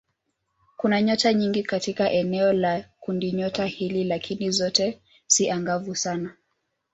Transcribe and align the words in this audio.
Kuna 0.77 1.01
nyota 1.01 1.33
nyingi 1.33 1.63
katika 1.63 2.11
eneo 2.11 2.53
la 2.53 2.85
kundinyota 2.99 3.65
hili 3.65 4.03
lakini 4.03 4.51
zote 4.51 5.01
si 5.27 5.51
angavu 5.51 5.95
sana. 5.95 6.35